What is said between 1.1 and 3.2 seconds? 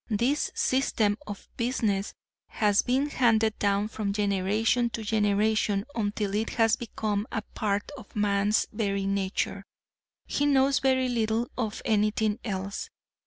of business has been